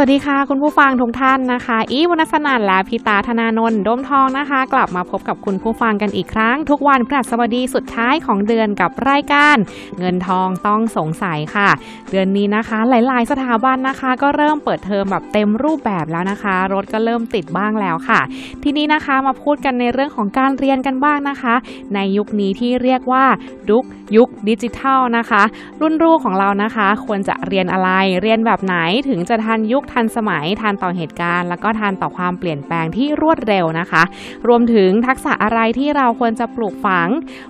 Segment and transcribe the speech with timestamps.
[0.00, 9.56] สวัสดีค่ะ คุณผู้ฟังทุกท่านนะคะ อีวนัสนันและพิตาธนานนท์โดมทองนะคะ กลับมาพบกับคุณผู้ฟังกันอีกครั้ง ทุกวันพฤหัสบดีสุดท้ายของเดือนกับรายการ
[9.98, 11.68] เงินทองต้องสงสัยค่ะ
[12.10, 18.20] เดือนนี้นะคะ หลาย ๆ สถาบันนะคะ ก็เริ่มเปิดเทอมแบบเต็มรูปแบบแล้วนะคะ รถก็เริ่มติดบ้างแล้วค่ะ
[18.62, 21.54] ทีนี้นะคะมาพูดกันในเรื่องของการเรียนกันบ้างนะคะ
[21.94, 23.24] ในยุคนี้ที่เรียกว่า
[23.70, 23.84] ดุก
[24.16, 25.42] ยุคดิจิทัลนะคะ
[25.80, 27.90] รุ่นลูกของเรานะคะ ควรจะเรียนอะไร
[28.22, 28.76] เรียนแบบไหน
[29.08, 34.02] ถึงจะทันยุคทันสมัยทันต่อเหตุการณ์ แล้วก็ทันต่อความเปลี่ยนแปลงที่รวดเร็วนะคะ
[34.48, 37.08] รวมถึงทักษะอะไรที่เราควรจะปลูกฝัง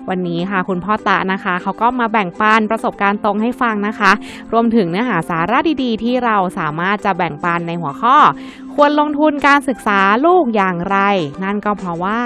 [0.09, 4.11] วันนี้ค่ะ คุณพ่อตะนะคะเขาก็มาแบ่งปันประสบการณ์ตรงให้ฟังนะคะ
[4.53, 8.17] รวมถึงเนื้อหาสาระดีๆ ที่เราสามารถจะแบ่งปันในหัวข้อ
[8.75, 10.97] ควรลงทุนการศึกษาลูกอย่างไร
[11.43, 12.21] นั่นก็เพราะว่า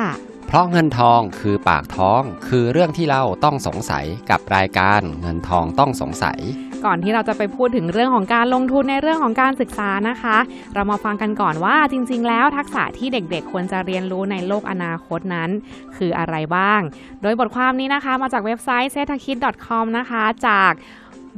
[0.48, 6.40] เพราะเงินทองคือปากท้อง คือเรื่องที่เราต้องสงสัยกับรายการเงินทองต้องสงสัย
[6.86, 10.38] ก่อนที่เราจะไปพูดถึงเรื่องของการลงทุนในเรื่องของการศึกษานะคะ
[10.74, 15.50] เรามาฟังกันก่อนว่าจริง ๆ แล้วทักษะที่เด็กๆ ควรจะเรียนรู้ในโลกอนาคตนั้น
[15.98, 16.82] คืออะไรบ้าง
[17.22, 20.74] โดยบทความนี้นะคะมาจากเว็บไซต์ s e t a k i d com นะคะจาก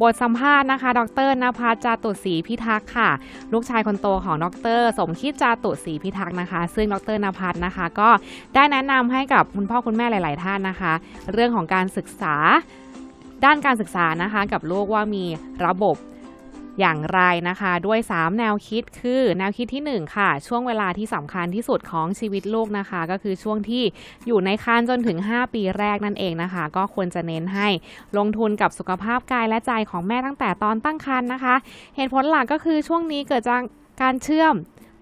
[0.02, 3.10] บทสัมภาษณ์นะคะ ดรนภัสจาตุศรีพิทักษ์ค่ะ
[3.54, 4.46] ลูกชายคนโตของด
[4.78, 8.10] ร สมคิดจาตุศรีพิทักษ์นะคะ ซึ่งดรนภัสนะคะ ก็
[8.56, 10.94] ได้แนะนำให้กับคุณพ่อคุณแม่หลาย ๆ ท่านนะคะ
[11.34, 12.36] เรื่องของการศึกษา
[13.44, 15.26] ด้านการศึกษานะคะกับลูกว่ามี
[15.66, 15.98] ระบบ
[16.80, 23.84] อย่างไรนะคะ ด้วย 3 แนวคิดคือ แนวคิดที่ 1 ค่ะ ช่วงเวลาที่สำคัญที่สุดของชีวิตลูกนะคะ ก็คือช่วงที่
[24.28, 27.68] อยู่ในครรภ์จนถึง 5 ปีแรกนั่นเองนะคะ ก็ควรจะเน้นให้
[28.18, 31.56] ลงทุนกับสุขภาพกายและใจของแม่ตั้งแต่ตอนตั้งครรภ์นะคะ
[31.96, 33.62] เหตุผลหลักก็คือช่วงนี้เกิดจาก
[34.02, 34.56] การเชื่อม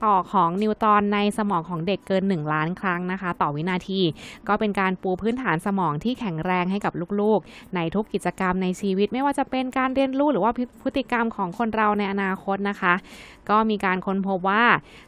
[0.05, 4.01] ต่อของนิวตรอนในสมองของเด็กเกิน 1 ล้านครั้งนะคะ ต่อวินาที
[4.47, 10.51] ก็เป็นการปูพื้นฐานสมองที่แข็งแรงให้กับลูกๆ ในทุกกิจกรรมในชีวิต ไม่ว่าจะเป็นการเรียนรู้หรือว่า
[10.83, 12.93] พฤติกรรมของคนเราในอนาคตนะคะ
[13.51, 14.65] ก็มีการค้นพบว่า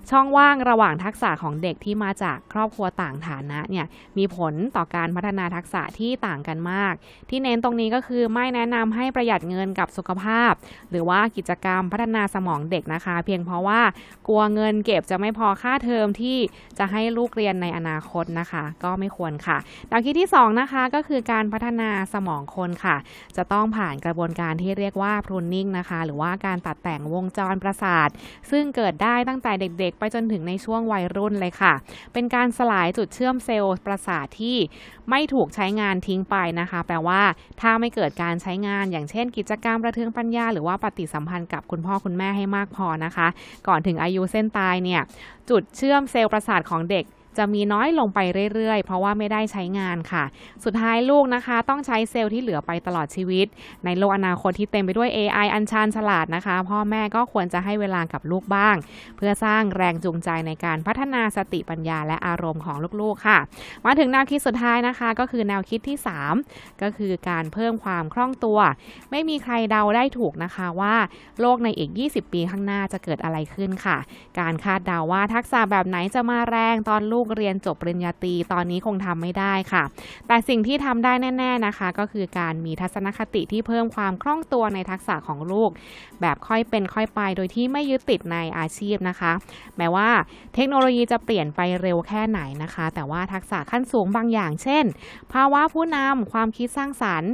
[0.09, 3.85] ช่องว่างระหว่างทักษะของเด็กที่มาจากครอบครัวต่างฐานะเนี่ย
[4.17, 6.93] มีผลต่อการพัฒนาทักษะที่ต่างกันมาก
[7.29, 10.51] ที่เน้นตรงนี้ก็คือไม่แนะนำให้ประหยัดเงินกับสุขภาพ
[10.89, 13.81] หรือว่ากิจกรรมพัฒนาสมองเด็กนะคะ เพียงเพราะว่า
[14.27, 16.37] กลัวเงินเก็บจะไม่พอค่าเทอมที่
[16.77, 19.57] จะให้ลูกเรียนในอนาคตนะคะ ก็ไม่ควรค่ะ
[19.89, 22.95] แนวคิดที่ 2 นะคะก็คือการพัฒนาสมองคนค่ะ
[23.37, 28.09] จะต้องผ่านกระบวนการที่เรียกว่า pruning นะคะ หรือว่าการตัดแต่งวงจรประสาท
[28.51, 31.73] ซึ่งเกิดได้ตั้งแต่เด็กๆ ไปจนถึงในช่วงวัยรุ่นเลยค่ะ
[32.13, 34.57] เป็นการสลายจุดเชื่อมเซลล์ประสาทที่
[35.09, 37.21] ไม่ถูกใช้งานทิ้งไปนะคะ แปลว่า
[37.61, 43.27] ถ้าไม่เกิดการใช้งาน อย่างเช่น กิจกรรมประเทืองปัญญา หรือว่าปฏิสัมพันธ์กับคุณพ่อคุณแม่ให้มากพอนะคะ
[43.67, 45.01] ก่อนถึงอายุเส้นตายเนี่ย
[45.49, 47.05] จุดเชื่อมเซลล์ประสาทของเด็ก
[47.37, 48.19] จะมีน้อยลงไป
[48.53, 50.23] เรื่อยๆ เพราะว่าไม่ได้ใช้งานค่ะ
[50.63, 53.47] สุดท้ายลูกนะคะต้องใช้เซลล์ที่เหลือไปตลอดชีวิต
[53.85, 58.75] ในโลกอนาคตที่เต็มไปด้วย AI อันชานฉลาดนะคะ พ่อแม่ก็ควรจะให้เวลากับลูกบ้าง
[59.17, 63.39] เพื่อสร้างแรงจูงใจในการพัฒนาสติปัญญาและอารมณ์ของลูกๆค่ะ
[63.85, 65.97] มาถึงแนวคิดสุดท้ายนะคะ ก็คือแนวคิดที่
[66.39, 68.59] 3 ก็คือการเพิ่มความคล่องตัว
[69.11, 70.95] ไม่มีใครเดาได้ถูกนะคะว่า
[71.41, 73.97] โลกในอีก 20 ปีข้างหน้าจะเกิดอะไรขึ้นค่ะ
[74.39, 79.83] การคาดเดาว่าทักษะแบบไหนจะมาแรงตอนลูกเรียนจบปริญญาตรีตอนนี้คงทำไม่ได้ค่ะ
[80.27, 85.69] แต่สิ่งที่ทำได้แน่ ๆนะคะ ก็คือการมีทัศนคติที่เพิ่มความคล่องตัวในทักษะของลูก
[86.21, 89.31] แบบค่อยเป็นค่อยไปโดยที่ไม่ยึดติดในอาชีพนะคะ
[89.77, 90.09] แม้ว่า
[90.53, 94.85] เทคโนโลยีจะเปลี่ยนไปเร็วแค่ไหนนะคะ แต่ว่าทักษะขั้นสูงบางอย่าง เช่น
[95.33, 97.31] ภาวะผู้นำความคิดสร้างสรรค์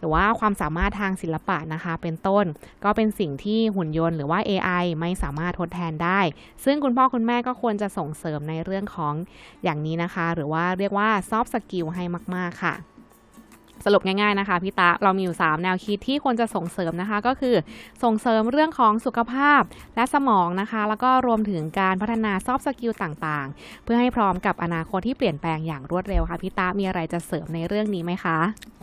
[0.00, 2.44] หรือว่าความสามารถทางศิลปะนะคะ เป็นต้น
[2.84, 6.20] ก็เป็นสิ่งที่หุ่นยนต์หรือว่า AI ไม่สามารถทดแทนได้
[6.64, 9.14] ซึ่งคุณพ่อคุณแม่ก็ควรจะส่งเสริมในเรื่องของ
[9.64, 12.76] อย่างนี้นะคะ หรือว่าเรียกว่า soft skill ให้มาก ๆ ค่ะ
[13.86, 17.56] สรุปง่ายๆนะคะพี่ตาเรามีอยู่ 3 แนวคิดที่ควรจะส่งเสริมนะคะ ก็คือ
[18.02, 19.62] ส่งเสริมเรื่องของสุขภาพ
[19.96, 28.38] และสมองนะคะ แล้วก็รวมถึงการพัฒนา soft skill ต่างๆ เพื่อให้พร้อมกับอนาคตที่เปลี่ยนแปลงอย่างรวดเร็วค่ะพี่ตามีอะไรจะเสริมในเรื่องนี้ไหมคะ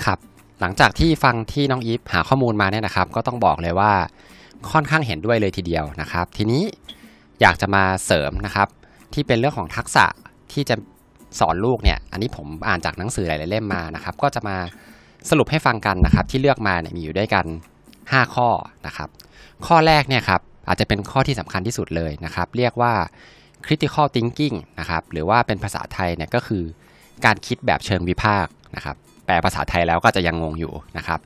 [0.06, 0.20] ครับ
[0.62, 3.94] หลังจากที่ฟังที่น้องอีฟหาข้อมูลมาเนี่ยนะครับ ก็ต้องบอกเลยว่า
[4.72, 6.64] ค่อนข้างเห็นด้วยเลยทีเดียวนะครับ ทีนี้
[7.42, 8.68] อยากจะมาเสริมนะครับ
[9.14, 10.06] ที่เป็นเรื่องของทักษะ
[10.54, 10.76] ที่จะ
[11.40, 14.58] สอนลูกเนี่ย อันนี้ผมอ่านจากหนังสือหลายๆเล่มมานะครับ ก็จะมา
[15.30, 17.46] สรุปให้ฟังกันนะครับ ที่เลือกมาเนี่ยมีอยู่ด้วยกัน
[17.92, 18.50] 5 ข้อ
[18.88, 19.10] นะครับ
[19.68, 22.94] ข้อแรกเนี่ยครับอาจจะเป็นข้อที่สำคัญที่สุดเลยนะครับ เรียกว่า
[23.66, 26.64] critical thinking นะครับ หรือว่าเป็นภาษาไทยเนี่ยก็คือ
[27.26, 28.98] การคิดแบบเชิงวิพากษ์นะครับ
[29.28, 31.20] แปลภาษาไทยแล้วก็จะยังงงอยู่นะครับ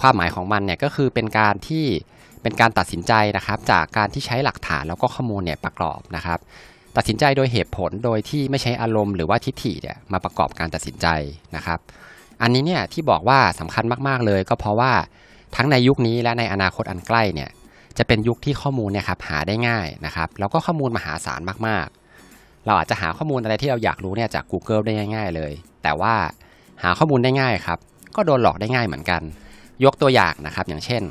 [0.00, 1.86] ความหมายของมันเนี่ยก็คือเป็นการที่
[2.42, 6.38] เป็นการตัดสินใจนะครับจากการที่ใช้หลักฐานแล้วก็ข้อมูลเนี่ยประกอบนะครับ
[6.96, 11.06] ตัดสินใจโดยเหตุผลโดยที่ไม่ใช้อารมณ์หรือว่าทิฏฐิเนี่ยมาประกอบการตัดสินใจ
[11.56, 11.78] นะครับ
[12.42, 14.92] อันนี้เนี่ยที่บอกว่าสำคัญมากๆเลย ก็เพราะว่า
[15.56, 17.50] ทั้งในยุคนี้และในอนาคตอันใกล้เนี่ย
[17.98, 25.52] จะเป็นยุคที่ข้อมูลเนี่ยครับหาได้ง่ายนะครับแล้วก็ข้อมูลมหาศาลมากๆ เราอาจจะหาข้อมูลอะไรที่เราอยากรู้เนี่ยจาก Google ได้ง่าย ๆ เลย
[25.82, 26.14] แต่ว่า
[26.82, 27.78] หาข้อมูลได้ง่ายครับ
[28.16, 29.22] ก็โดนหลอกได้ง่ายเหมือนกัน
[29.84, 31.02] ยกตัวอย่างนะครับ อย่างเช่น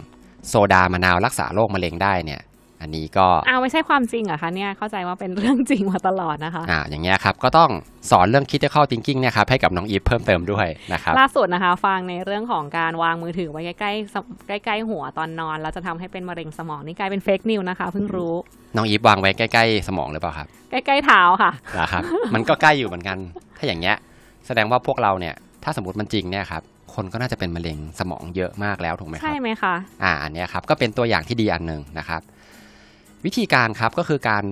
[0.48, 2.42] โซดามะนาวรักษาโรคมะเร็งได้เนี่ย
[2.81, 7.69] อันนี้ก็อ้าวไม่ใช่ความจริงเหรอคะเนี่ยเข้าใจว่าเป็นเรื่องจริงมาตลอดนะคะอ่าอย่างเงี้ยครับก็ต้อง
[8.12, 18.34] สอนเรื่อง critical thinking เนี่ยครับให้กับน้องอีฟเพิ่มเติมด้วยนะครับล่าสุดนะคะ ฟังในเรื่องของการวางมือถือไว้ใกล้ๆสมใกล้ๆหัวตอนนอนแล้วจะทำให้เป็นมะเร็งสมองนี่กลายเป็นเฟกนิวนะคะเพิ่งรู้
[18.75, 22.04] น้องอีฟวางไว้ใกล้ๆสมองหรือเปล่าครับใกล้ๆเท้าค่ะนะครับ
[22.36, 23.18] มันก็ใกล้อยู่เหมือนกัน
[23.58, 23.96] ถ้าอย่างเงี้ย
[24.48, 25.36] แสดงว่าพวกเราเนี่ย
[25.69, 26.64] ถ้าสมมติมันจริงเนี่ยครับ
[26.96, 32.22] คนก็น่าจะเป็นมะเร็งสมองเยอะมากแล้วถูกไหมคใช่รับไหมคะอ่าอันเนี้ยครับก็เป็นตัวอย่างที่ดีอันหนึ่งนะครับ
[33.25, 34.44] วิธีการครับก็คือการ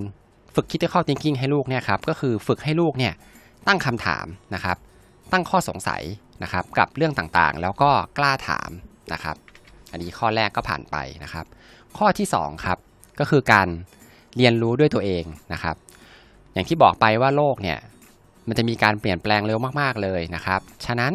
[0.55, 3.13] ฝึก critical thinking ให้ลูกเนี่ยครับก็คือฝึกให้ลูกเนี่ย
[3.67, 4.25] ตั้งคำถาม
[4.55, 4.77] นะครับ
[5.31, 6.03] ตั้งข้อสงสัย
[6.43, 8.69] นะครับ กับเรื่องต่างๆ แล้วก็กล้าถาม
[9.13, 9.35] นะครับ
[9.91, 11.45] อันนี้ข้อแรกก็ผ่านไปนะครับ
[11.97, 12.77] ข้อที่สองครับ
[13.19, 13.67] ก็คือการ
[14.37, 15.23] เรียนรู้ด้วยตัวเอง
[15.53, 15.75] นะครับ
[16.53, 17.79] อย่างที่บอกไปว่าโลกเนี่ย
[18.47, 21.13] มันจะมีการเปลี่ยนแปลงเร็วมากๆเลยนะครับ ฉะนั้น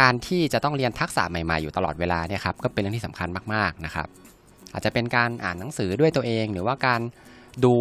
[0.00, 4.08] การที่จะต้องเรียนทักษะใหม่ๆอยู่ตลอดเวลาเนี่ยครับก็เป็นเรื่องที่สำคัญมากๆนะครับ
[4.72, 7.00] อาจจะเป็นการอ่านหนังสือด้วยตัวเอง หรือว่าการ
[7.64, 7.74] ดู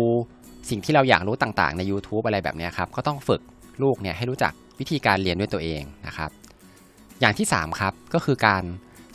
[0.69, 3.41] สิ่งที่เราอยากรู้ต่างๆ ใน YouTube อะไรแบบนี้ครับก็ต้องฝึก
[3.83, 6.29] ลูกเนี่ยให้รู้จักวิธีการเรียนด้วยตัวเองนะครับ
[7.19, 8.63] อย่างที่3ครับก็คือการ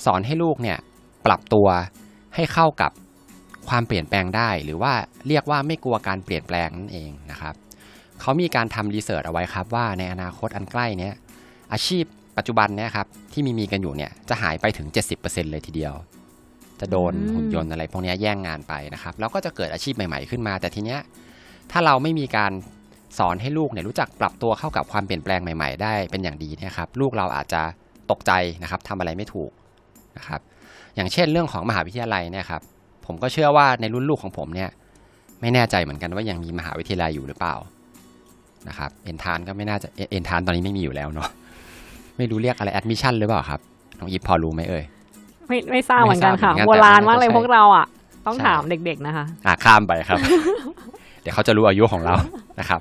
[0.04, 0.78] สอนให้ลูกเนี่ย
[1.26, 1.68] ปรับตัว
[2.34, 2.92] ให้เข้ากับ
[3.68, 4.92] ความเปลี่ยนแปลงได้ หรือว่า
[5.28, 7.54] เรียกว่าไม่กลัวการเปลี่ยนแปลงนั่นเองนะครับ
[8.22, 11.14] เขามีการทำรีเสิร์ชเอาไว้ครับว่าในอนาคตอันใกล้เนี้ย
[11.72, 12.04] อาชีพ
[12.38, 14.86] ปัจจุบันเนี่ยครับที่มีมีกันอยู่เนี่ยจะหายไปถึง
[15.18, 15.94] 70%เลยทีเดียว
[16.80, 21.00] จะโดนอืมหุ่นยนต์อะไรพวกเนี้ยแย่งงานไปนะครับแล้วก็จะเกิดอาชีพใหม่ๆขึ้นมา แต่ทีเนี้ย
[21.70, 22.52] ถ้าเราไม่มีการ
[23.18, 27.62] สอนให้ลูกเนี่ยรู้จักปรับตัวเข้ากับความเปลี่ยนแปลงใหม่ ๆ ได้เป็นอย่างดีเนะครับลูกเราอาจจะ
[28.10, 28.32] ตกใจ
[28.62, 29.50] นะครับทำอะไรไม่ถูก
[30.16, 30.40] นะครับ
[30.96, 32.62] อย่างเช่นเรื่องของมหาวิทยาลัยเนี่ยครับ
[33.06, 34.70] ผมก็เชื่อว่าในรุ่นลูกของผมเนี่ย
[35.40, 37.54] ไม่แน่ใจเหมือนกันว่ายังมีมหาวิทยาลัยอยู่หรือเปล่า
[38.68, 41.28] นะครับเอ็นทานก็ไม่น่าจะเอเอ็นทานตอนนี้ไม่มีอยู่แล้วเนาะ
[42.16, 43.60] ไม่รู้เรียกอะไร admission หรือเปล่าครับ
[43.98, 44.84] น้องอีฟพอรู้ไหมเอ่ย
[45.48, 47.86] ไม่ไม่ทราบเหมือนกันค่ะไม่ทราบเหมืโบอนกัน โบราณมากเลยพวกเราอะ แต่น่าจะ
[48.26, 50.18] ต้องถามเด็กๆนะคะ ใช่อะข้ามไปครับ
[51.22, 52.14] เดี๋ยวเขาจะรู้อายุของเรา
[52.60, 52.80] นะครับ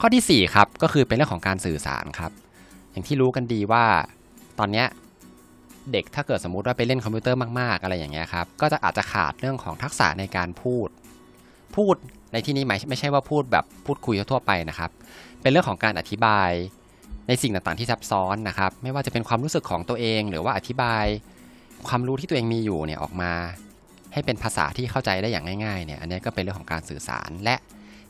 [0.00, 2.30] ข้อที่ 4 ครับก็คือเป็นเรื่องของการสื่อสารครับ
[2.90, 3.84] อย่างที่รู้กันดีว่า
[4.58, 4.86] ตอนเนี้ย
[5.92, 10.88] เด็กถ้าเกิดสมมุติว่าไปเล่นคอมพิวเตอร์มากๆ อะไรอย่างเงี้ยครับ ก็จะอาจจะขาดเรื่องของทักษะในการพูด
[11.76, 11.96] พูด
[12.32, 14.90] ในที่นี้หมายไม่ใช่ว่าพูดแบบพูดคุยทั่วไปนะครับ
[15.40, 16.50] เป็นเรื่องของการอธิบาย
[17.28, 21.04] ในสิ่งต่างๆที่ซับซ้อนนะครับ ไม่ว่าจะเป็นความรู้สึกของตัวเอง หรือว่าอธิบาย
[21.88, 23.32] ความรู้ที่ตัวเองมีอยู่เนี่ยออกมา
[24.12, 27.56] ให้เป็นภาษาที่เข้าใจได้อย่างง่ายๆเนี่ยอันนี้ก็เป็นเรื่องของการสื่อสารและ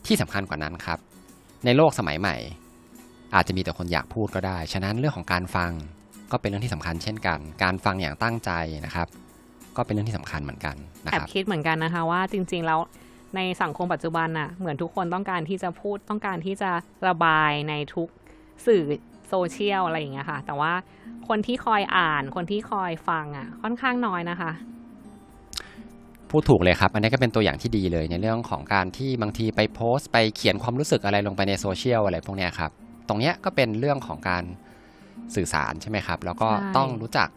[0.07, 0.99] ที่สำคัญกว่านั้นครับ
[1.65, 2.35] ในโลกสมัยใหม่
[3.35, 5.71] อาจจะมีแต่คนอยากพูดก็ได้ ฉะนั้นเรื่องของการฟัง
[6.31, 8.51] ก็เป็นเรื่องที่สำคัญเช่นกัน การฟังอย่างตั้งใจ
[8.85, 9.07] นะครับ
[9.77, 10.75] ก็เป็นเรื่องที่สำคัญเหมือนกัน
[11.05, 12.79] นะแอบครับคิดเหมือนกันนะคะว่าจริง ๆ แล้ว
[13.35, 16.71] ในสังคมปัจจุบันน่ะเหมือนทุกคนต้องการที่จะพูดต้องการที่จะ
[17.07, 18.09] ระบายในทุก
[18.65, 18.83] สื่อ
[19.29, 20.73] โซเชียลอะไรอย่างเงี้ยค่ะ แต่ว่า
[21.27, 24.51] คนที่คอยอ่านคนที่คอยฟังอะค่อนข้างน้อยนะคะ
[26.29, 32.71] พูดถูกเลยครับ อันนี้ก็เป็นตัวอย่างที่ดีเลยในเรื่องของการที่บางทีไปโพสต์ ไปเขียนความรู้สึกอะไรลงไปในโซเชียลอะไรพวกเนี้ยครับ
[33.07, 34.43] ตรงเนี้ยก็เป็นเรื่องของการ
[35.35, 37.29] สื่อสารใช่ไหมครับ แล้วก็ใช่ต้องรู้จัก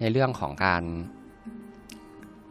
[0.00, 0.82] ในเรื่องของการ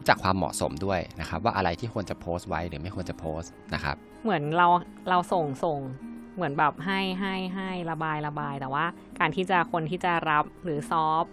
[0.06, 4.68] รู้จักความเหมาะสมด้วยนะครับ ว่าอะไรที่ควรจะโพสต์ไว้หรือไม่ควรจะโพสต์นะครับ เหมือนเรา
[5.08, 5.78] เราส่งส่ง
[6.36, 8.84] เหมือนแบบให้ให้ให้ระบายระบาย แต่ว่า
[9.18, 11.24] การที่จะคนที่จะรับหรือซอฟ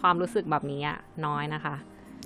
[0.00, 1.74] ความรู้สึกแบบนี้อะน้อยนะคะ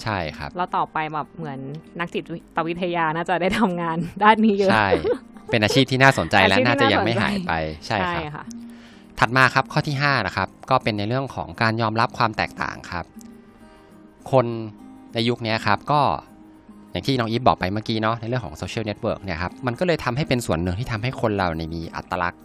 [0.03, 1.59] ใช่ครับแล้วต่อไปแบบเหมือน
[2.01, 2.25] นักจิต
[2.69, 4.89] วิทยาน่าจะได้ทำงานด้านนี้เยอะใช่
[5.51, 7.53] เป็นอาชีพที่น่าสนใจและอาชีพที่น่าจะยังน่าสนใจไม่หายไป
[7.87, 8.45] ใช่ครับค่ะ
[9.19, 13.05] ถัดมาครับข้อที่5นะครับก็เป็นในเรื่องของการยอมรับความแตกต่างครับ
[14.33, 14.47] คน
[15.15, 16.01] ในยุคนี้ครับก็
[16.91, 22.41] อย่างที่น้องอีฟบอกไปเมื่อกี้เนาะในเรื่องของ social network เนี่ยครับมันก็เลยทำให้เป็นส่วนหนึ่งที่ทำให้คนเราเนี่ยมีอัตลักษณ์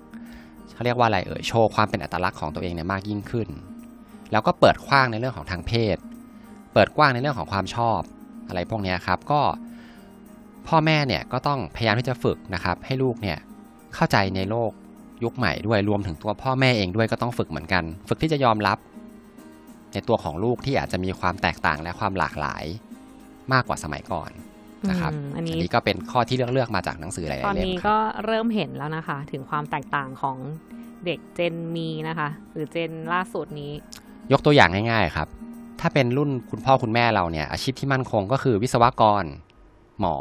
[0.73, 3.47] เขาเรียกว่าอะไรเอ่ยโชว์ความเป็นอัตลักษณ์ของตัวเองเนี่ยมากยิ่งขึ้น
[4.31, 5.97] แล้วก็เปิดกว้างในเรื่องของทางเพศ
[6.73, 7.99] เปิดกว้างในเรื่องของความชอบ
[8.47, 9.41] อะไรพวกนี้ครับก็
[10.67, 13.37] พ่อแม่เนี่ยก็ต้องพยายามที่จะฝึกนะครับให้ลูกเนี่ย
[13.95, 14.71] เข้าใจในโลก
[15.23, 18.77] ยุคใหม่ด้วยรวมถึงตัวพ่อแม่เองด้วยก็ต้องฝึกเหมือนกัน ฝึกที่จะยอมรับ
[19.93, 22.63] ในตัวของลูกที่อาจจะมีความแตกต่างและความหลากหลาย
[23.53, 24.31] มากกว่าสมัยก่อน
[24.89, 30.37] นะครับอืมอันนี้อันนี้ก็เป็นข้อที่เลือกเลือกมาจากหนังสือหลายตอๆนเล่มนี้ครับก็เริ่มเห็นแล้วนะคะ ถึงความแตกต่างของ
[31.05, 33.71] เด็กเจนมีนะคะ หรือเจนล่าสุดนี้
[34.31, 35.27] ยกตัวอย่างง่ายๆครับ
[35.79, 39.23] ถ้าเป็นรุ่นคุณพ่อคุณแม่เราเนี่ยอาชีพที่มั่นคงก็คือวิศวกร
[39.99, 40.15] หมอ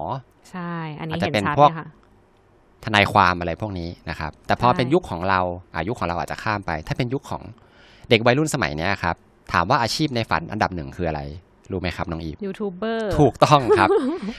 [0.50, 1.88] ใช่ อันนี้อาจจะเห็นเป็นชัดพวกเลยค่ะ
[2.84, 5.40] ทนายความอะไรพวกนี้นะครับ แต่พอใช่เป็นยุคของเรา
[5.74, 7.42] อายุคของเราอาจจะข้ามไป ถ้าเป็นยุคของ
[8.08, 9.16] เด็กวัยรุ่นสมัยเนี้ยครับ
[9.52, 11.22] ถามว่าอาชีพในฝันอันดับหนึ่งคืออะไร
[11.72, 13.88] รู้ไหมครับน้องอีฟยูทูบเบอร์ถูกต้องครับ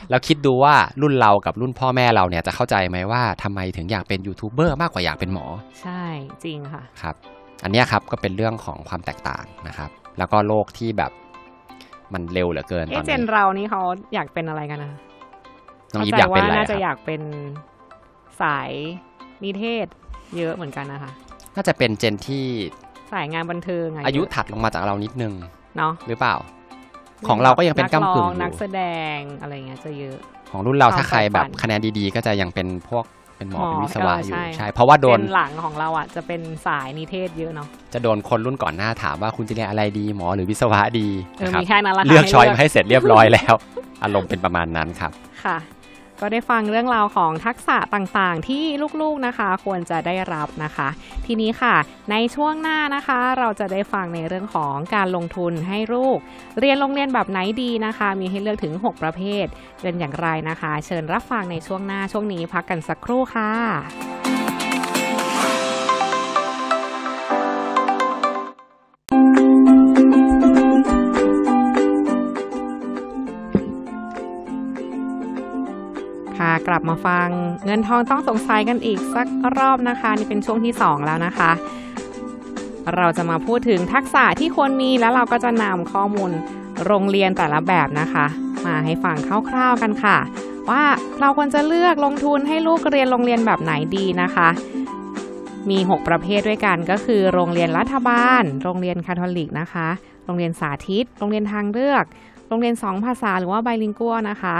[0.09, 5.45] แล้วคิดดูว่ารุ่นเรากับรุ่นพ่อแม่เราเนี่ยจะเข้าใจไหมว่าทำไมถึงอยากเป็นยูทูบเบอร์มากกว่าอยากเป็นหมอ
[5.81, 6.03] ใช่
[6.43, 7.15] จริงค่ะครับ
[7.63, 11.11] อันเนี้ยครับก็เป็นเรื่องของความแตกต่างนะครับ แล้วก็โลกที่แบบ
[12.13, 13.81] มันเร็วเหลือเกินตเอ๊ะอนเจนี้นเรานี่เขา
[14.13, 14.91] อยากเป็นอะไรกันนะ
[15.93, 17.21] น้องอีฟข้อยากเป็นใจอะไรว่าน่าคจะรับอยากเป็น
[18.41, 18.71] สาย
[19.43, 19.87] นิเทศ
[20.37, 21.11] เยอะเหมือนกันนะคะ
[21.55, 22.45] น่าจะเป็นเจนที่
[23.13, 25.33] สายงานบันเทิงะอายุเะถัดลงมาจากเรานิดนึง
[25.77, 26.35] เนาะหรือเปล่า
[27.27, 28.81] ของเราก็ยังเป็นก้ากึ่งนัร้ออนักยู่แสด
[29.15, 30.17] งอะไรเงี้ยจะเยอะ
[30.51, 33.05] ของรุ่นเราความถ้าใครแบบใฝ่ฝันคะแนนดีๆ ก็จะยังเป็นพวก
[33.37, 41.07] เป็นหมอหมอเป็นวิศวะเอออยู่ใช่ใช่เพราะว่าโดนเป็นหลังของเราอะจะเป็นสายนิเทศเยอะเนาะจะโดนคนรุ่นก่อนหน้าถามว่าคุณจะเรียนอะไรดีหมอหรือวิศวะดี
[41.39, 43.53] เออนะครับมีแค่นั้นละค่ะเลือกช้อยมาให้ให้เสร็จเรียบร้อยแล้ว
[44.03, 45.11] อารมณ์เป็นประมาณนั้นครับ
[45.43, 45.57] ค่ะ
[46.21, 48.63] ก็ได้ฟังเรื่องราวของทักษะต่างๆ ที่
[49.01, 50.87] ลูกๆนะคะ ควรจะได้รับนะคะ
[51.25, 51.75] ทีนี้ค่ะ
[52.11, 56.17] ในช่วงหน้านะคะ เราจะได้ฟังในเรื่องของการลงทุนให้ลูก
[56.59, 59.45] เรียนโรงเรียนแบบไหนดีนะคะ มีให้เลือกถึง 6 ประเภท
[59.81, 63.51] เป็นอย่างไรนะคะ เชิญรับฟังในช่วงหน้าช่วงนี้พักกันสักครู่ค่ะ
[76.37, 77.27] ค่ะกลับมาฟัง
[77.65, 79.27] เงินทองต้องสงสัยกันอีกสัก
[79.57, 81.51] รอบนะคะ นี่เป็นช่วงที่ 2 แล้วนะคะ
[82.95, 86.31] เราจะมาพูดถึงทักษะที่ควรมีแล้วเราก็จะนำข้อมูล
[86.85, 88.25] โรงเรียนแต่ละแบบนะคะ
[88.65, 89.15] มาให้ฟัง
[89.49, 90.17] คร่าวๆกันค่ะ
[90.69, 90.83] ว่า
[91.19, 94.49] เราควรจะเลือกลงทุนให้ลูกเรียนโรงเรียนแบบไหนดีนะคะ
[95.69, 99.87] มี 6 ประเภทด้วยกันก็คือ โรงเรียนรัฐบาล โรงเรียนคาทอลิกนะคะ
[100.25, 102.03] โรงเรียนสาธิต โรงเรียนทางเลือก
[102.47, 104.55] โรงเรียนสองภาษาหรือว่า bilingual นะคะ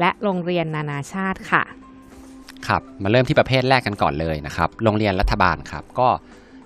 [0.00, 1.62] และโรงเรียนนานาชาติค่ะ
[2.66, 6.08] ครับมาเริ่มที่ประเภทแรกกันก่อนเลยนะครับ โรงเรียนรัฐบาลครับ ก็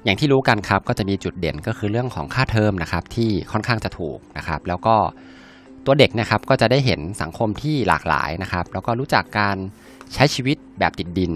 [0.04, 4.96] อย่างที่รู้กันครับก็จะมีจุดเด่นก็คือเรื่องของค่าเทอมนะครับที่ค่อนข้างจะถูกนะครับ แล้วก็
[5.84, 9.56] ตัวเด็กนะครับก็จะได้เห็นสังคมที่หลากหลายนะครับ แล้วก็รู้จักการ
[10.14, 11.32] ใช้ชีวิตแบบติดดิน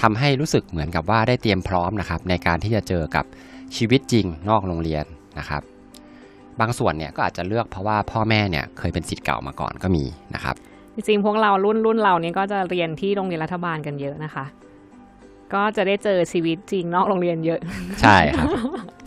[0.00, 3.24] ทำให้รู้สึกเหมือนกับว่าได้เตรียมพร้อมนะครับในการที่จะเจอกับ
[3.76, 5.04] ชีวิตจริงนอกโรงเรียน
[5.38, 5.62] นะครับ
[6.60, 10.04] บางส่วนเนี่ยก็อาจจะเลือกเพราะว่าพ่อแม่เนี่ยเคยเป็นสิทธิ์เก่ามาก่อนก็มี
[10.34, 10.54] นะครับ
[10.94, 14.44] จริงๆพวกเรารุ่นรุ่นเราเนี่ยก็จะเรียนที่โรงเรียนรัฐบาลกันเยอะนะคะ
[15.54, 17.60] ก็จะได้เจอชีวิตจริงนอกโรงเรียนเยอะ
[18.02, 18.46] ใช่ครับ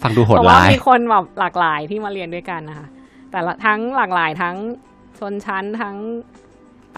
[0.04, 2.88] ฟังดูโหดร้าย เพดราะว่ามีคนแบบหลากหลายที่มาเรียนด้วยกันนะคะ
[3.32, 4.56] แต่ละทั้งหลากหลายทั้ง
[5.20, 5.96] ชนชั้นทั้ง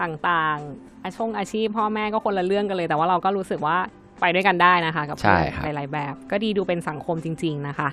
[0.00, 3.78] ต่างๆอาชงอาชีพพ่อแม่ก็คนละเรื่องกันเลย แต่ว่าเราก็รู้สึกว่า
[4.20, 7.88] ไปด้วยกันได้นะคะ กับเพื่อนหลายๆแบบ ใช่ครับ ก็ดีดูเป็นสังคมจริง ๆนะคะ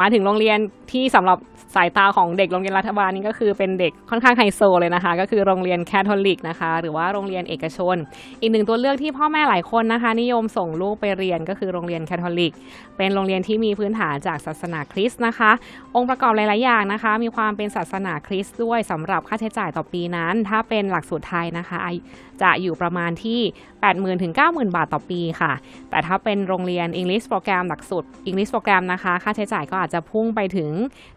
[0.00, 0.58] มาถึงโรงเรียน
[0.92, 1.38] ที่สำหรับ
[1.74, 7.96] สายตาของเด็กโรงเรียนรัฐบาลนี่ก็คือเป็นเด็กค่อนข้างไฮโซเลยนะคะ ก็คือโรงเรียนแคทอลิกนะคะ หรือว่าโรงเรียนเอกชน
[8.40, 12.52] อีกหนึ่งตัวเลือกที่พ่อแม่หลายคนนะคะ นิยมส่งลูกไปเรียนก็คือโรงเรียนแคทอลิก
[12.96, 15.50] เป็นโรงเรียนที่มีพื้นฐานจากศาสนาคริสต์นะคะ
[15.94, 22.00] องค์ประกอบหลายๆอย่างนะคะ มีความเป็นศาสนาคริสต์ด้วยสำหรับค่าใช้จ่ายต่อปีนั้น ถ้าเป็นหลักสูตรไทยนะคะอายุ
[22.42, 23.40] จะอยู่ประมาณที่
[23.80, 25.52] 80,000ถึง90,000 บาทต่อปีค่ะ
[25.90, 30.70] แต่ถ้าเป็นโรงเรียน English โปรแกรมหลักสูตร English โปรแกรมนะคะ ค่าใช้จ่ายก็อาจจะพุ่งไปถึง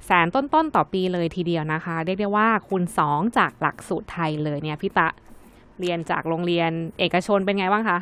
[0.05, 5.07] แสนต้นๆต่อปีเลยทีเดียวนะคะ เรียกได้ว่าคูณ2 จากหลักสูตรไทยเลยเนี่ยพี่ตะ
[5.79, 7.97] เรียนจากโรงเรียนเอกชนเป็นไงบ้างคะ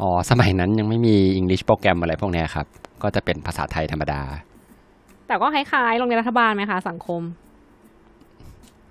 [0.00, 2.66] อ๋อ สมัยนั้นยังไม่มี English โปรแกรมอะไรพวกเนี้ยครับ
[3.02, 4.22] ก็จะเป็นภาษาไทยธรรมดา
[5.26, 7.22] แต่ก็คล้ายๆโรงเรียนรัฐบาลไหมคะสังคม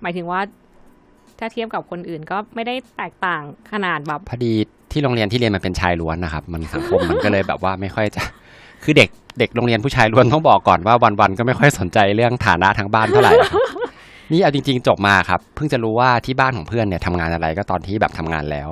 [0.02, 0.40] หมายถึงว่า
[1.38, 3.42] ถ้าเทียบกับคนอื่นก็ไม่ได้แตกต่าง
[3.72, 4.52] ขนาดแบบพอดี
[4.92, 8.22] ที่โรงเรียนที่เรียนมันเป็นชายล้วนนะครับ มันสังคมมันก็เลยแบบว่าไม่ค่อยจะ
[8.84, 13.62] คือเด็กเด็กโรงเรียนผู้ชายล้วนต้องบอกก่อนว่าวันๆก็ไม่ค่อยสนใจเรื่องฐานะทางบ้านเท่าไหร่ครับ
[14.30, 18.68] นี่เอาจริง ๆ จบมาครับ เพิ่งจะรู้ว่าที่บ้านของเพื่อนเนี่ยทำงานอะไรก็ตอนที่แบบทำงานแล้ว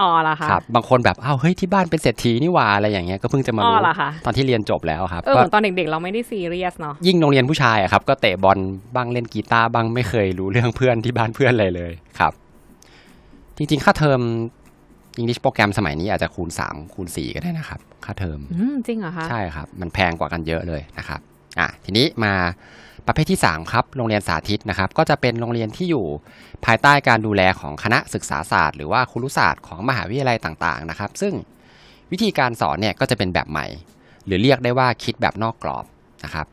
[0.00, 8.58] อ๋อเหรอคะครับบางคนแบบอ้าวเฮ้ยที่บ้านเป็นเศรษฐีนี่หว่าอะไรอย่างเงี้ยก็เพิ่งจะมาอ๋อรู้เหรอคะตอนที่เรียนจบแล้วครับเออก็เหมือนตอนเด็กๆเราไม่ได้ซีเรียสเนาะยิ่งโรงเรียนผู้ชายอะครับก็เตะบอล
[8.94, 12.32] บ้างเล่นกีตาร์บ้างไม่เคยรู้เรื่องเพื่อนที่บ้านเพื่อนเลยเลยครับ
[13.56, 14.20] จริงๆ ค่าเทอม
[15.20, 21.20] English โปรแกรมสมัยนี้อาจจะคูณ 3 คูณ 4 ก็ได้นะครับ ค่าเทอมอืมจริงเหรอคะ ใช่ครับ มันแพงกว่ากันเยอะเลยนะครับ
[21.60, 22.34] อะทีนี้มา
[23.10, 26.06] ประเภทที่ 3 ครับ โรงเรียนสาธิตนะครับ ก็จะเป็นโรงเรียนที่อยู่
[26.64, 31.34] ภายใต้การดูแลของคณะศึกษาศาสตร์ หรือว่าครุศาสตร์ของมหาวิทยาลัยต่างๆนะครับ ซึ่ง
[32.12, 33.66] วิธีการสอนเนี่ยก็จะเป็นแบบใหม่
[34.26, 35.84] หรือเรียกได้ว่าคิดแบบนอกกรอบ
[36.24, 36.46] นะครับ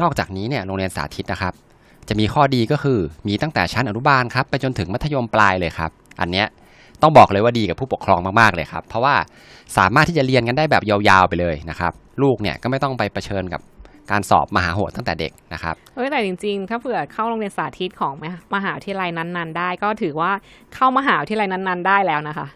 [0.00, 1.54] นอกจากนี้เนี่ยโรงเรียนสาธิตนะครับ
[2.08, 2.98] จะมีข้อดีก็คือ
[3.28, 6.46] มีตั้งแต่ชั้นอนุบาลครับไปจนถึงมัธยมปลายเลยครับ อันเนี้ย
[7.02, 9.14] ต้องบอกเลยว่าดีกับผู้ปกครองมากๆเลยครับ เพราะว่า
[9.76, 13.60] สามารถที่จะเรียนกันได้แบบยาวๆไปเลยนะครับ ลูกเนี่ยก็ไม่ต้องไปเผชิญกับ
[14.10, 18.12] การสอบมหาโหดตั้งแต่เด็กนะครับเอ้ยแต่จริงๆ ถ้าเผื่อเข้าโรงเรียนสาธิตของ
[18.54, 20.30] มหาวิทยาลัยนั้นๆ ได้ ก็ถือว่า
[20.74, 22.46] เข้ามหาวิทยาลัยนั้น ๆ ได้แล้วนะคะ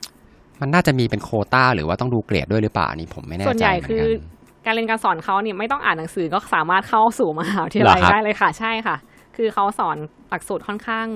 [0.60, 8.96] มันน่าจะมีเป็นโควต้าหรือว่าต้องดูเกรดด้วยหรือเปล่าอันนี่ผมไม่แน่ใจส่วนใหญ่เมืคืนอกันการเรียนการสอนเขาเนี่ยไม่ต้องอ่านหนังสือก็สามารถเข้าสู่มหาวิทยาลัยเหรอครับได้เลยค่ะ ใช่ค่ะ
[9.36, 9.96] คือเขาสอน
[10.30, 11.06] หลักสูตรค่อนข้าง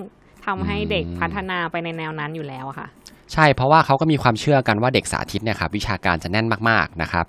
[0.46, 2.88] ทำให้อืมเด็กพัฒนาไปในแนวนั้นอยู่แล้วอะค่ะ
[3.32, 7.26] ใช่เพราะว่าเขาก็มีความเชื่อกันว่าเด็กสาธิตเนี่ยครับวิชาการจะแน่นมากๆนะครับ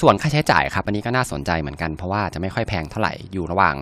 [0.00, 3.76] ส่วนค่าใช้จ่ายครับอันนี้ก็น่าสนใจเหมือนกันเพราะว่าจะไม่ค่อยแพงเท่าไหร่อยู่ระหว่าง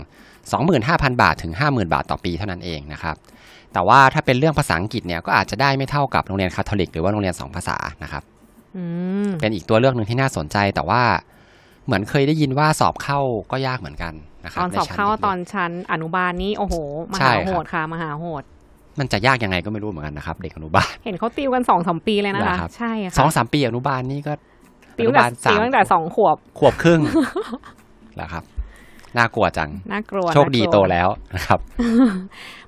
[0.58, 3.16] 25,000 บาทถึง 50,000 บาทต่อปีเท่านั้นเองนะครับ
[3.72, 8.22] แต่ว่าถ้าเป็นเรื่องภาษาอังกฤษเนี่ยก็อาจจะได้ไม่เท่ากับโรงเรียนคาทอลิกหรือว่าโรงเรียนสองภาษานะครับ
[8.76, 8.84] อื
[9.26, 11.02] มเป็นอีกตัวเลือกหนึ่งที่น่าสนใจแต่ว่า
[11.86, 13.20] เหมือนเคยได้ยินว่าสอบเข้า
[13.50, 14.12] ก็ยากเหมือนกัน
[14.44, 16.74] นะครับตอนสอบใชั้เข้าด็กๆตอนชั้นอนุบาลนี่โอ้โห
[17.12, 18.42] มใช่หาครับโหดค่ะมหาโหด
[18.98, 24.32] มันจะยากยังไงก็ไม่รู้เหมือนกันนะครับ เด็กอนุบาลเห็นเขาติวกันสองสามปีเลยนะเหรคะอครับใช่ค่ะสองสามปีอนุบาลนี่ก็
[24.98, 27.00] ติวอนุแต่สาม ติวตั้งแต่สองขวบ ขวบครึ่ง
[28.16, 28.44] เหรอครับ
[29.18, 31.58] น่ากลัวจัง น่ากลัว โชคดีน่ากลัวโตแล้วนะครับ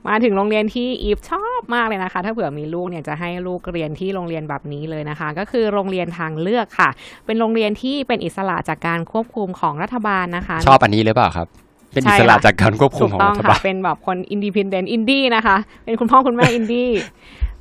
[0.09, 6.91] มาถึงโรงเรียนที่อีฟชอบมากเลยนะคะ ถ้าเผื่อมีลูกเนี่ยจะให้ลูกเรียนที่โรงเรียนแบบนี้เลยนะคะ ก็คือโรงเรียนทางเลือกค่ะ
[7.27, 11.49] เป็นโรงเรียนที่เป็นอิสระจากการควบคุมของรัฐบาลนะคะ ชอบอันนี้หรือเปล่าครับ
[11.97, 16.91] เป็นอิสระจากการควบคุมของรัฐบาล ใช่ค่ะ ถูกต้องค่ะ เป็นแบบคนอินดีพ n เดนต์อินดี้นะคะ เป็นคุณพ่อคุณแม่อินดี้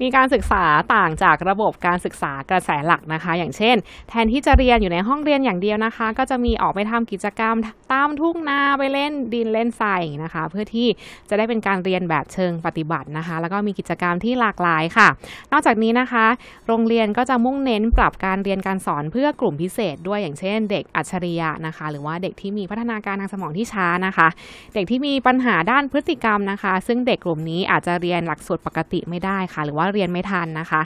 [0.02, 0.64] มีการศึกษา
[0.96, 3.76] ต่างจากระบบการศึกษากระแสหลักนะคะ อย่างเช่น
[4.10, 7.56] แทนที่จะเรียนอยู่ในห้องเรียนอย่างเดียวนะคะ ก็จะมีออกไปทำกิจกรรม
[7.92, 10.88] ตามทุ่งนาไปเล่นดินเล่นทรายอย่างนี้นะคะ เพื่อที่
[11.30, 15.08] จะได้เป็นการเรียนแบบเชิงปฏิบัตินะคะ แล้วก็มีกิจกรรมที่หลากหลายค่ะ
[15.52, 16.26] นอกจากนี้นะคะ
[16.68, 24.25] โรงเรียนก็จะมุ่งเน้นปรับการเรียนการสอนเพื่อกลุ่มพิเศษ ด้วยอย่างเช่น เด็กอัจฉริยะนะคะ หรือว่าเด็กที่มีพัฒนาการทางสมองที่ช้านะคะ
[24.74, 30.82] เด็กที่มีปัญหาด้านพฤติกรรมนะคะ ซึ่งเด็กกลุ่มนี้อาจจะเรียนหลักสูตรปกติไม่ได้ค่ะ หรือว่าเรียนไม่ทันนะคะ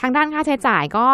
[0.00, 1.06] ทางด้านค่าใช้จ่ายก็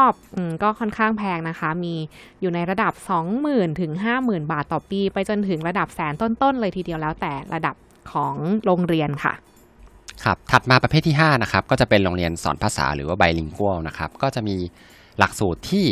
[0.62, 1.94] ก็ค่อนข้างแพงนะคะ มี
[2.40, 2.92] อยู่ในระดับ
[3.36, 3.92] 20,000ถึง
[4.22, 7.74] 50,000 บาทต่อปี ไปจนถึงระดับแสนต้นๆเลยทีเดียวแล้วแต่ระดับ
[8.12, 9.34] ของโรงเรียนค่ะ
[10.24, 14.56] ครับถัดมาประเภทที่5นะครับก็จะเป็นโรงเรียนสอนภาษาหรือว่าไบลิงกัวนะครับก็จะมี
[15.18, 15.86] หลักสูตรที่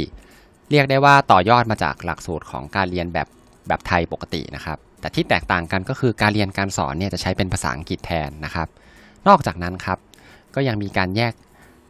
[0.71, 3.29] เรียกได้ว่าต่อยอดมาจากหลักสูตรของการเรียนแบบ
[3.69, 8.69] แบบไทยปกตินะครับ แต่ที่แตกต่างกันก็คือการเรียนการสอนเนี่ยจะใช้เป็นภาษาอังกฤษแทนนะครับ
[9.29, 9.99] นอกจากนั้นครับ
[10.55, 11.33] ก็ยังมีการแยก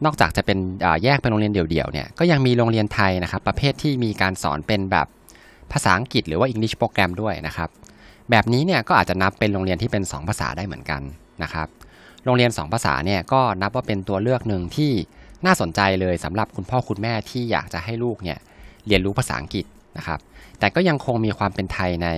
[0.05, 0.57] นอกจากจะเป็น
[1.03, 5.07] แยกเป็นโรงเรียนเดี่ยวๆเนี่ยก็ยังมีโรงเรียนไทยนะครับ ประเภทที่มีการสอนเป็นแบบ
[5.71, 7.69] ภาษาอังกฤษหรือว่า English โปรแกรมด้วยนะครับ
[8.29, 11.01] แบบนี้เนี่ยก็อาจจะนับเป็นโรงเรียนที่เป็น 2 ภาษาได้เหมือนกัน
[11.43, 11.67] นะครับ
[12.25, 14.91] โรงเรียน 2 ภาษาเนี่ยก็นับว่าเป็นตัวเลือกหนึ่งที่
[15.45, 18.37] น่าสนใจเลยสำหรับคุณพ่อคุณแม่ที่อยากจะให้ลูกเนี่ย
[18.87, 19.65] เรียนรู้ภาษาอังกฤษ
[19.97, 20.19] นะครับ
[20.59, 22.09] แต่ก็ยังคงมีความเป็นไทยใน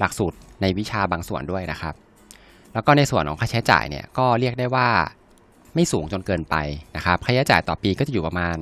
[0.00, 1.94] หลักสูตรในวิชาบางส่วนด้วยนะครับ
[2.74, 4.88] แล้วก็ในส่วนของค่าใช้จ่ายเนี่ยก็เรียกได้ว่า
[5.74, 6.56] ไม่สูงจนเกินไป
[6.96, 8.56] นะครับ ค่าใช้จ่ายต่อปีก็จะอยู่ประมาณ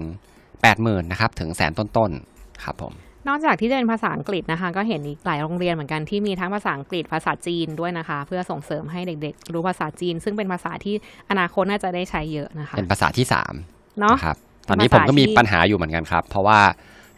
[0.52, 2.92] 80,000นะครับถึงแสนต้นๆครับผม
[3.28, 10.94] นอกจากที่จะเป็นภาษาอังกฤษนะคะ ก็เห็นอีกหลายโรงเรียนเหมือนกันที่มีทั้งภาษาอังกฤษภาษาจีนด้วยนะคะ เพื่อส่งเสริมให้เด็กๆ รู้ภาษาจีน ซึ่งเป็นภาษาที่
[11.30, 13.26] อนาคตน่าจะได้ใช้เยอะนะคะ เป็นภาษาที่
[13.58, 14.36] 3เนาะนะครับ
[14.68, 16.60] ตอนนี้ผมก็มีภาษาที่ปัญหาอยู่เหมือนกันครับ เพราะว่า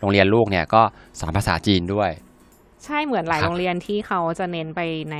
[0.00, 0.82] โรงเรียนลูกเนี่ยก็
[1.20, 2.10] สอนภาษาจีนด้วย
[2.84, 5.16] ใช่ครับ เหมือนหลายโรงเรียนที่เขาจะเน้นไปใน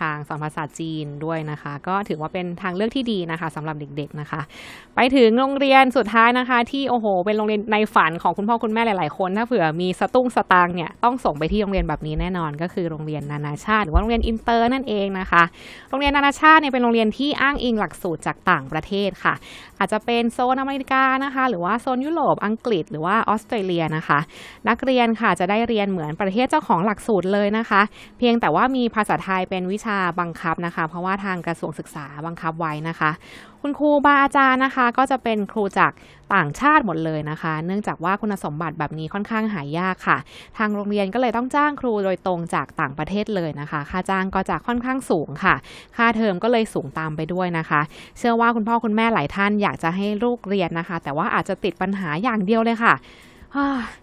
[0.00, 4.40] ทางสอนภาษาจีนด้วยนะคะ ก็ถือว่าเป็นทางเลือกที่ดีนะคะสำหรับเด็กๆนะคะ
[4.96, 15.42] ไปถึงโรงเรียนสุดท้ายนะคะ ที่โอ้โห เป็นโรงเรียนในฝันของคุณพ่อคุณแม่หลายๆคน ถ้าเผื่อมีสตุ้งสตางเนี่ยต้องส่งไปที่โรงเรียนแบบนี้แน่นอน ก็คือโรงเรียนนานาชาติ หรือว่าโรงเรียนอินเตอร์นั่นเองนะคะ
[15.88, 19.34] โรงเรียนนานาชาติเนี่ยเป็นโรงเรียนที่อ้างอิงหลักสูตรจากต่างประเทศค่ะ
[19.78, 24.18] อาจจะเป็นโซนอเมริกานะคะ หรือว่าโซนยุโรปอังกฤษ หรือว่าออสเตรเลียนะคะ
[24.68, 27.82] นักเรียนค่ะจะได้เรียนเหมือนประเทศเจ้าของหลักสูตรเลยนะคะ
[28.18, 29.85] เพียงแต่ว่ามีภาษาไทยเป็นวิชา
[30.20, 33.10] บังคับนะคะ เพราะว่าทางกระทรวงศึกษาบังคับไว้นะคะ
[33.62, 35.92] คุณครูบาอาจารย์นะคะ ก็จะเป็นครูจาก
[36.34, 40.18] ต่างชาติหมดเลยนะคะ เนื่องจากว่าคุณสมบัติแบบนี้ค่อนข้างหายากค่ะ
[40.58, 45.54] ทางโรงเรียนก็เลยต้องจ้างครูโดยตรงจากต่างประเทศเลยนะคะ ค่าจ้างก็จะค่อนข้างสูงค่ะ
[45.96, 47.80] ค่าเทอมก็เลยสูงตามไปด้วยนะคะ
[48.18, 52.94] เชื่อว่าคุณพ่อคุณแม่หลายท่านอยากจะให้ลูกเรียนนะคะ แต่ว่าอาจจะติดปัญหาอย่างเดียวเลยค่ะ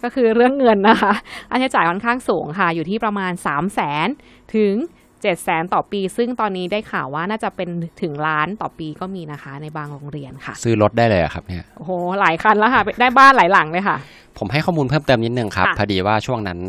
[0.03, 1.13] ก็คือเรื่องเงินนะคะ
[1.49, 4.07] ค่าใช้จ่ายค่อนข้างสูงค่ะ อยู่ที่ประมาณ 3 0 0แสน
[4.55, 4.73] ถึง
[5.23, 7.69] 7 0 0แสนต่อปี ซึ่งตอนนี้ได้ข่าวว่าน่าจะเป็น
[8.01, 13.97] ถึงล้านต่อปีก็มีนะคะ ในบางโรงเรียนค่ะ ซื้อรถได้เลยอะครับเนี่ยโอ้โหหลายคันแล้วค่ะ ได้บ้านหลายหลังเลยค่ะ
[14.37, 16.59] ผมให้ข้อมูลเพิ่มเติมนิดนึงครับค่ะพอดีว่าช่วงนั้น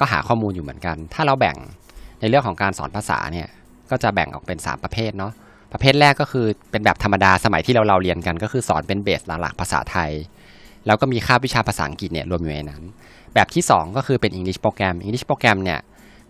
[0.00, 1.56] ก็หาข้อมูลอยู่เหมือนกัน ถ้าเราแบ่ง
[2.20, 3.48] ในเรื่องของการสอนภาษาเนี่ย
[3.90, 5.32] ก็จะแบ่งออกเป็น 3 ประเภทเนาะ
[5.72, 10.10] ประเภทแรกก็คือเป็นแบบธรรมดาสมัยที่เราเราเรียนกัน ก็คือสอนเป็น base หลักๆภาษาไทย
[10.86, 12.82] แล้วก็มีคาบวิชาภาษาอังกฤษเนี่ยรวมอยู่ในนั้น
[13.34, 15.78] แบบที่ 2 ก็คือเป็น English Program English Program เนี่ย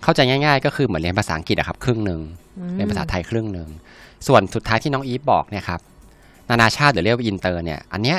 [0.03, 2.21] เข้าใจง่าย ๆ ก็คือเหมือนเรียนภาษาอังกฤษอะครับครึ่งหนึ่ง
[2.75, 3.69] เรียนภาษาไทยครึ่งหนึ่ง
[4.27, 5.81] ส่วนสุดท้ายที่น้องอีฟบอกเนี่ยครับ
[6.51, 8.19] นานาชาติหรือเรียกว่าอินเตอร์เนี่ยอันเนี้ย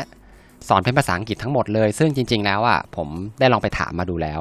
[0.68, 3.08] สอนเป็นภาษาอังกฤษทั้งหมดเลย ซึ่งจริง ๆ แล้วอะผม
[3.40, 4.40] ได้ลองไปถามมาดูแล้ว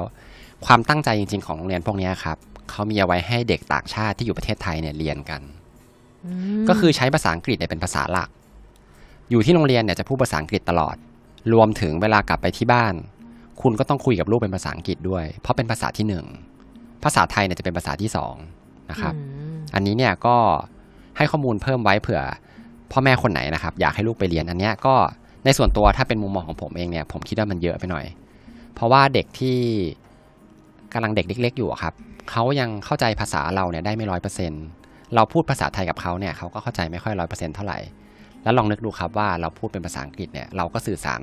[0.65, 2.37] ความตั้งใจจริง ๆ ของโรงเรียนพวกเนี้ยครับ
[2.69, 5.41] เขามีเอาไว้ให้เด็กต่างชาติที่อยู่ประเทศไทยเนี่ยเรียนกัน
[6.59, 8.29] มก็คือใช้ภาษาอังกฤษเนี่ยเป็นภาษาหลัก
[9.31, 10.95] อยู่ที่โรงเรียนเนี่ยจะพูดภาษาอังกฤษตลอด
[11.53, 12.93] รวมถึงเวลากลับไปที่บ้าน
[13.61, 16.25] คุณก็ต้องคุยกับลูกเป็นภาษาอังกฤษด้วย เพราะเป็นภาษาที่หนึ่ง
[17.03, 18.35] ภาษาไทยเนี่ยจะเป็นภาษาที่สอง
[18.91, 19.21] นะครับอื
[19.57, 20.35] มอันนี้เนี่ยก็
[21.17, 22.21] ให้ข้อมูลเพิ่มไว้เผื่อ
[22.91, 24.95] พ่อแม่คนไหนนะครับ อยากให้ลูกไปเรียนอันเนี้ยก็
[25.45, 28.05] ในส่วนตัวถ้าเป็นมุมมองของผมเองเนี่ยผมคิดว่ามันเยอะไปหน่อย
[28.75, 29.57] เพราะว่าเด็กที่
[30.93, 31.93] กำลังเด็กเล็ก ๆ อยู่อะครับ
[32.31, 34.51] เขายังเข้าใจภาษาเราเนี่ยได้ไม่ร้อยเปอร์เซ็น
[35.15, 37.79] เราพูดภาษาไทยกับเขาเนี่ยเขาก็เข้าใจไม่ค่อยร้อยเปอร์เซ็นเท่าไหร่
[38.43, 41.21] แล้วลองนึกดูครับว่าเราพูดเป็นภาษาอังกฤษเนี่ยเราก็สื่อสาร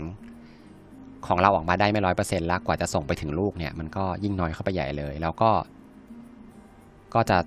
[1.28, 5.50] ของเราออกมาได้ไม่ร้อยเปอร์เซ็นต์แล้วกว่าจะส่งไปถึงลูกเนี่ยมันก็ยิ่งน้อยเข้าไปใหญ่เลย แล้วก็
[7.14, 7.38] ก็จะ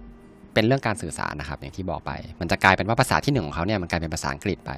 [0.53, 4.71] เป็นเรื่องการสื่อสารนะครับ อย่างที่บอกไป มันจะกลายเป็นว่าภาษาที่หนึ่งของเขาเนี่ยมันกลายเป็นภาษาอังกฤษไป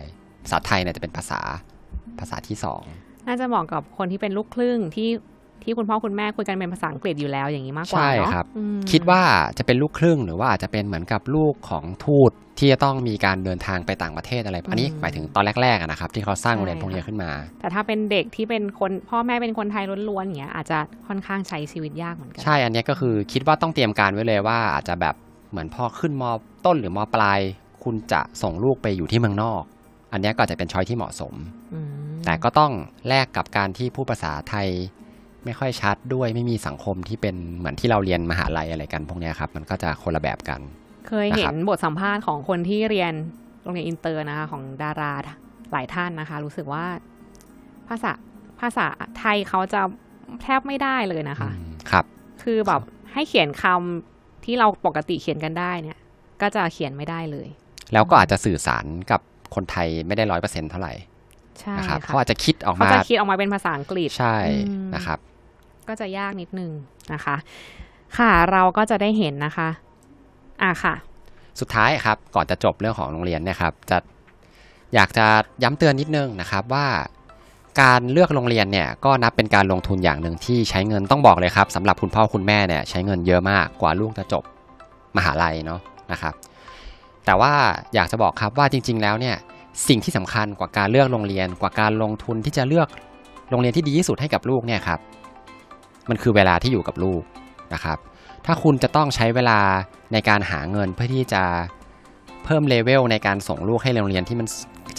[0.44, 1.42] ภาษาไทยเนี่ยจะเป็นภาษา
[2.20, 2.84] ภาษาที่สอง
[3.28, 5.10] น่าจะเหมาะกับคนที่เป็นลูกครึ่งที่
[5.64, 9.22] ที่คุณพ่อคุณแม่คุยกันเป็นภาษาอังกฤษอยู่แล้วอย่างนี้มากกว่าใช่เนาะครับอืมคิดว่า
[9.58, 25.16] จะเป็นลูกครึ่งหรือว่าอาจจะเป็นเหมือนกับลูกของทูตที่จะต้องมีการเดินทางไปต่างประเทศอะไร อันนี้หมายถึงตอนแรกๆอะนะครับ ที่เขาสร้างโรงเรียนพวกนี้ขึ้นมา แต่ถ้าเป็นเด็กที่เป็นคนพ่อแม่เป็นคนไทยล้วนๆอย่างเงี้ยอาจจะค่อนข้างใช้ชีวิตยากเหมือนกัน ใช่อันเนี้ยก็คือคิดว่าต้องเตรียมการไว้เลยว่าอาจจะแบบ
[25.52, 26.24] เหมือนพอขึ้นม
[26.66, 27.40] ต้นหรือมปลาย
[27.84, 29.64] คุณจะส่งลูกไปอยู่ที่เมืองนอก
[30.12, 31.34] อันเนี้ยก็อาจจะเป็น choice ที่เหมาะสม
[31.74, 31.90] อืม
[32.26, 32.72] แต่ก็ต้อง
[33.08, 34.68] แลกกับการที่พูดภาษาไทย
[35.46, 40.62] ไม่ค่อยชัดด้วยไม่มีสังคมที่เป็นเหมือนที่เราเรียนมหาลัยอะไรกันพวกเนี้ยครับ มันก็จะคนละแบบกัน
[41.08, 43.14] เคยเห็นะครันบบทสัมภาษณ์ของคนที่เรียน
[43.64, 45.14] โรงเรียนอินเตอร์นะคะของดารา
[45.72, 46.86] หลายท่านนะคะ รู้สึกว่า
[47.88, 48.12] ภาษา
[48.60, 48.86] ภาษา
[49.18, 49.82] ไทยเขาจะ
[50.44, 52.06] แทบไม่ได้เลยนะคะอืมครับ
[52.44, 52.82] คือแบบ
[53.14, 56.00] ให้เขียนคำที่เราปกติเขียนกันได้เนี่ย
[56.42, 57.48] ก็จะเขียนไม่ได้เลย
[57.94, 59.22] แล้วก็อาจจะสื่อสารกับ
[59.56, 60.94] คนไทยไม่ได้ร้อยเปอร์เซ็นต์เท่าไหร่
[61.60, 65.20] ใช่นะครับค่ะเขาอาจจะคิดออกเขามาจะคิดออกมาเป็นภาษาอังกฤษใช่อืมนะครับ
[65.92, 66.72] ก็จะยากนิดนึง
[67.14, 67.36] นะคะ
[68.18, 69.70] ค่ะเราก็จะได้เห็นนะคะ
[70.64, 70.96] อะค่ะ
[71.60, 73.98] สุดท้ายครับ ก่อนจะจบเรื่องของโรงเรียนเนะครับ จะ
[74.94, 75.26] อยากจะ
[75.64, 76.88] ย้ำเตือนนิดนึงนะครับว่า
[77.82, 84.44] การเลือกโรงเรียนเนี่ยก็นับเป็นการลงทุนอย่างหนึ่งที่ใช้เงินต้องบอกเลยครับสำหรับคุณพ่อคุณแม่เนี่ยใช้เงินเยอะมากกว่าลูกจะจบ
[85.18, 85.80] มหาลัยเนาะ
[86.12, 86.34] นะครับ
[87.26, 87.54] แต่ว่า
[87.94, 89.36] อยากจะบอกครับว่าจริง ๆ แล้วเนี่ย
[89.88, 92.88] สิ่งที่สำคัญกว่าการเลือกโรงเรียน กว่าการลงทุนที่จะเลือก
[93.50, 95.00] โรงเรียนที่ดีที่สุดให้กับลูกเนี่ยครับ
[96.10, 97.24] มันคือเวลาที่อยู่กับลูก
[97.74, 97.98] นะครับ
[98.46, 99.60] ถ้าคุณจะต้องใช้เวลา
[100.14, 101.44] ในการหาเงินเพื่อที่จะ
[102.46, 104.48] เพิ่มเลเวลในการส่งลูกให้โรงเรียนที่มัน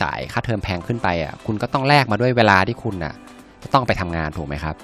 [0.03, 3.15] จ่ายค่าเทอมแพงขึ้นไปอะคุณก็ต้องแลกมาด้วยเวลาที่คุณน่ะ
[3.63, 4.75] จะต้องไปทำงานถูกไหมครับ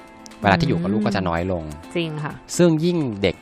[0.42, 1.62] เวลาที่อยู่กับลูกก็จะน้อยลง
[1.96, 3.37] จริงค่ะ ซึ่งยิ่งเด็ก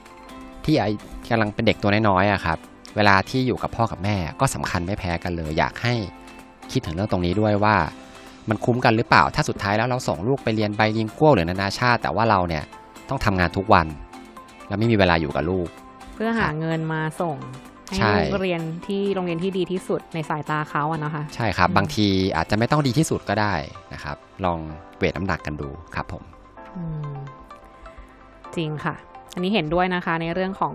[0.64, 0.96] ที่อายุ
[1.30, 2.58] กำลังเป็นเด็กตัวน้อยๆอะครับ
[2.96, 5.94] เวลาที่อยู่กับพ่อกับแม่ก็สำคัญไม่แพ้กันเลย อยากให้
[6.72, 7.76] คิดถึงเรื่องตรงนี้ด้วยว่า
[8.48, 12.64] มันคุ้มกันหรือเปล่า ถ้าสุดท้ายแล้วเราส่งลูกไปเรียนไบลิงกัวหรือนานาชาติ แต่ว่าเราเนี่ย
[13.09, 13.87] ต้องทำงานทุกวัน
[14.68, 15.68] แล้วไม่มีเวลาอยู่กับลูก
[16.14, 17.37] เพื่อหาเงินมาส่ง
[17.88, 22.06] ให้ใช่ลูกเรียนที่โรงเรียนที่ดีที่สุดในสายตาเขาอะนะคะ ใช่ครับอืมบางที
[22.37, 23.54] อาจจะไม่ต้องดีที่สุดก็ได้
[23.94, 24.59] นะครับ ลอง
[24.96, 26.24] เวทน้ำหนักกันดูครับผม
[26.76, 27.14] อืม
[28.56, 28.94] จริงค่ะ
[29.35, 30.74] อันนี้เห็นด้วยนะคะ ในเรื่องของ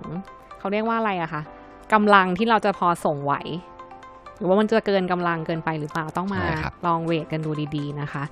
[0.59, 1.41] เขาเรียกว่าอะไรอะคะ
[1.93, 3.33] กำลังที่เราจะพอส่งไหว
[4.41, 8.23] หรือว่ามันจะเกินกำลังเกินไปหรือเปล่าต้องมาใช่ครับลองเวทกันดูดีๆนะคะ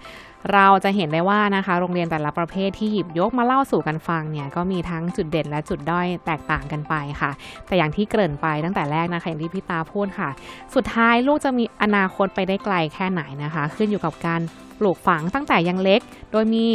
[0.54, 7.32] เราจะเห็นได้ว่านะคะ โรงเรียนแต่ละประเภทที่หยิบยกมาเล่าสู่กันฟังเนี่ยก็มีทั้งจุดเด่นและจุดด้อยแตกต่างกันไปค่ะ
[7.68, 10.30] แต่อย่างที่เกริ่นไปตั้งแต่แรกนะคะอย่างที่พี่ตาพูดค่ะ
[10.76, 14.42] สุดท้ายลูกจะมีอนาคตไปได้ไกลแค่ไหนนะคะ ขึ้นอยู่กับการ
[14.80, 16.68] ปลูกฝังตั้งแต่ยังเล็ก โดยมี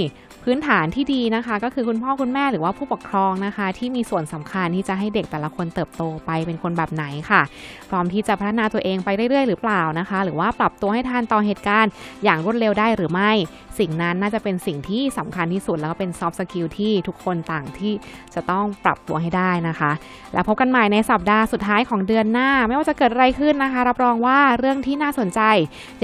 [0.44, 7.42] พื้นฐานที่ดีนะคะ ก็คือคุณพ่อคุณแม่หรือว่าผู้ปกครองนะคะ ที่มีส่วนสำคัญที่จะให้เด็กแต่ละคนเติบโตไปเป็นคนแบบไหนค่ะ
[7.90, 11.90] พร้อมที่จะพัฒนาตัวเองไปเรื่อยๆ หรือเปล่านะคะ หรือว่าปรับตัวให้ทันต่อเหตุการณ์
[12.24, 13.32] อย่างรวดเร็วได้หรือไม่
[13.78, 17.92] สิ่งนั้นน่าจะเป็นสิ่งที่สำคัญที่สุดแล้วก็เป็น soft skill ที่ทุกคนต่างที่
[18.34, 19.92] จะต้องปรับตัวให้ได้นะคะ
[20.32, 25.40] แล้วพบกันใหม่ในสัปดาห์สุดท้ายของเดือนหน้า ไม่ว่าจะเกิดอะไรขึ้นนะคะ รับรองว่าเรื่องที่น่าสนใจ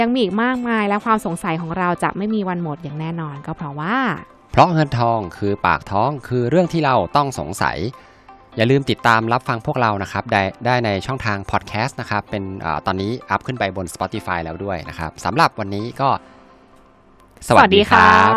[0.01, 3.97] ยังมีอีกมากมาย และความสงสัยของเราจะไม่มีวันหมดอย่างแน่นอน ก็เพราะว่า
[4.53, 7.79] เพราะเงินทองคือปากท้องคือเรื่องที่เราต้องสงสัย
[8.57, 16.09] อย่าลืมติดตามรับฟังพวกเรานะครับ ได้ได้ในช่องทางพอดแคสต์นะครับ เป็นอตอนนี้อัพขึ้นไปบน Spotify แล้วด้วยนะครับสำหรับวันนี้ก็
[17.49, 18.33] สวัสดีครับ